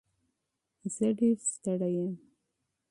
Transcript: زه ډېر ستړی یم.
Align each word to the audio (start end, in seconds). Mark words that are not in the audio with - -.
زه 0.95 1.07
ډېر 1.19 1.37
ستړی 1.51 1.91
یم. 1.97 2.13